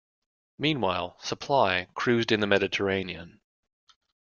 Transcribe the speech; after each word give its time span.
Meanwhile, 0.57 1.17
"Supply" 1.21 1.87
cruised 1.93 2.31
in 2.31 2.39
the 2.39 2.47
Mediterranean. 2.47 3.39